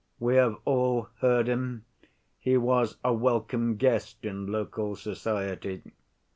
[0.19, 1.85] We have all heard him,
[2.39, 5.83] he was a welcome guest in local society.